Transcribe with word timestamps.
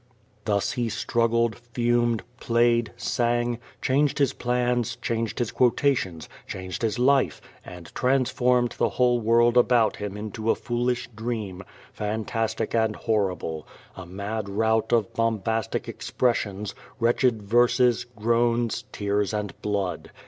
Thus 0.45 0.71
he 0.71 0.89
struggled, 0.89 1.53
fumed, 1.55 2.23
played, 2.39 2.91
sang, 2.97 3.59
changed 3.83 4.17
his 4.17 4.33
plans, 4.33 4.95
changed 4.95 5.37
his 5.37 5.51
quotations, 5.51 6.27
changed 6.47 6.81
his 6.81 6.97
life, 6.97 7.39
and 7.63 7.93
transformed 7.93 8.71
the 8.79 8.89
whole 8.97 9.19
world 9.19 9.57
about 9.57 9.97
him 9.97 10.17
into 10.17 10.49
a 10.49 10.55
foolish 10.55 11.07
dream, 11.15 11.63
fantastic 11.93 12.73
and 12.73 12.95
horrible— 12.95 13.67
^a 13.95 14.09
mad 14.09 14.49
rout 14.49 14.91
of 14.91 15.13
bombastic 15.13 15.87
expressions, 15.87 16.73
wretched 16.99 17.43
verses, 17.43 18.07
groans, 18.15 18.85
tears 18.91 19.35
and 19.35 19.53
blood. 19.61 20.09